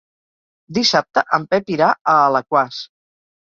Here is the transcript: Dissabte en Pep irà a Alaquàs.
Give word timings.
Dissabte 0.77 1.23
en 1.39 1.47
Pep 1.53 1.71
irà 1.77 1.93
a 1.93 2.19
Alaquàs. 2.25 2.85